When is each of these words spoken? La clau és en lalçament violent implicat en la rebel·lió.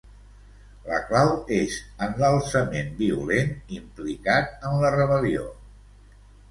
La 0.85 0.97
clau 1.09 1.29
és 1.57 1.75
en 2.07 2.17
lalçament 2.23 2.91
violent 3.05 3.55
implicat 3.81 4.69
en 4.71 4.85
la 4.87 4.95
rebel·lió. 5.01 5.51